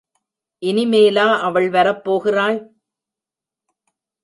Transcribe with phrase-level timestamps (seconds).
[0.63, 2.59] இனிமேலா அவள் வரப்போகிறாள்?